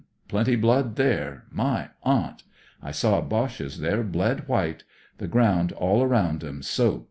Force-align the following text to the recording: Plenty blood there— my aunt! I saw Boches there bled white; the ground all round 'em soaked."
Plenty 0.27 0.55
blood 0.55 0.95
there— 0.95 1.45
my 1.51 1.89
aunt! 2.01 2.41
I 2.81 2.89
saw 2.89 3.21
Boches 3.21 3.81
there 3.81 4.01
bled 4.01 4.47
white; 4.47 4.83
the 5.19 5.27
ground 5.27 5.73
all 5.73 6.03
round 6.07 6.43
'em 6.43 6.63
soaked." 6.63 6.99